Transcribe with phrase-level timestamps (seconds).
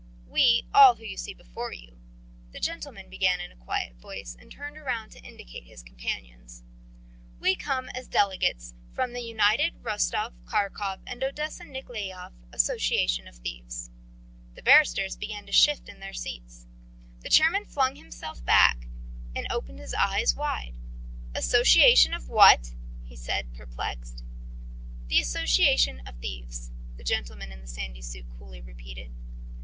[0.25, 1.99] "We all whom you see before you,"
[2.53, 6.63] the gentleman began in a quiet voice and turned round to indicate his companions,
[7.39, 13.91] "we come as delegates from the United Rostov Kharkov and Odessa Nikolayev Association of Thieves."
[14.55, 16.65] The barristers began to shift in their seats.
[17.19, 18.87] The chairman flung himself back
[19.35, 20.73] and opened his eyes wide.
[21.35, 22.71] "Association of what?"
[23.03, 24.23] he said, perplexed.
[25.09, 29.11] "The Association of Thieves," the gentleman in the sandy suit coolly repeated.